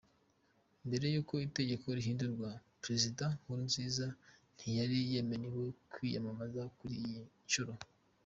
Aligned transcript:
Mbere 0.87 1.05
y’uko 1.13 1.33
itegeko 1.47 1.85
rihindurwa, 1.97 2.49
Perezida 2.81 3.23
Nkurunziza 3.37 4.05
ntiyari 4.55 4.97
yemerewe 5.11 5.65
kwiyamamaza 5.91 6.61
kuri 6.77 6.95
iyi 7.05 7.21
nshuro. 7.45 7.73